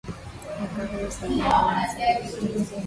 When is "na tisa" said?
2.49-2.75